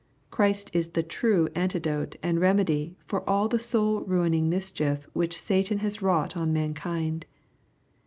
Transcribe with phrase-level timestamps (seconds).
[0.31, 5.77] Christ is the true antidote and remedy for all the soul ruining mischief which Satan
[5.77, 7.27] has wrought on mankind.